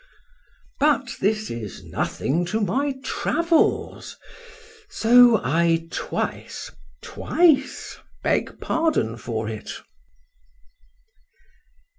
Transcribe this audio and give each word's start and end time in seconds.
But 0.79 1.17
this 1.21 1.51
is 1.51 1.83
nothing 1.83 2.43
to 2.45 2.59
my 2.59 2.95
travels.—So 3.03 5.37
I 5.43 5.89
twice,—twice 5.91 7.99
beg 8.23 8.59
pardon 8.59 9.15
for 9.17 9.47
it. 9.47 9.69